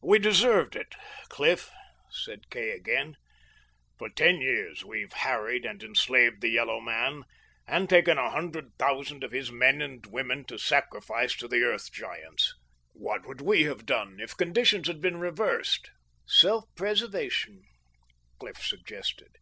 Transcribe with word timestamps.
"We 0.00 0.20
deserved 0.20 0.76
it, 0.76 0.94
Cliff," 1.28 1.72
said 2.08 2.50
Kay 2.50 2.70
again. 2.70 3.16
"For 3.98 4.08
ten 4.08 4.40
years 4.40 4.84
we've 4.84 5.12
harried 5.12 5.64
and 5.66 5.82
enslaved 5.82 6.40
the 6.40 6.50
yellow 6.50 6.78
man, 6.80 7.24
and 7.66 7.90
taken 7.90 8.16
a 8.16 8.30
hundred 8.30 8.78
thousand 8.78 9.24
of 9.24 9.32
his 9.32 9.50
men 9.50 9.82
and 9.82 10.06
women 10.06 10.44
to 10.44 10.56
sacrifice 10.58 11.34
to 11.38 11.48
the 11.48 11.62
Earth 11.64 11.90
Giants. 11.92 12.54
What 12.92 13.26
would 13.26 13.40
we 13.40 13.64
have 13.64 13.84
done, 13.86 14.20
if 14.20 14.36
conditions 14.36 14.86
had 14.86 15.00
been 15.00 15.16
reversed?" 15.18 15.90
"Self 16.26 16.66
preservation," 16.76 17.64
Cliff 18.38 18.58
suggested. 18.64 19.32